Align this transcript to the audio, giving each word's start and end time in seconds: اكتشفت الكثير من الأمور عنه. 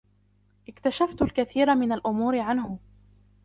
اكتشفت 0.69 1.21
الكثير 1.21 1.75
من 1.75 1.91
الأمور 1.91 2.39
عنه. 2.39 2.79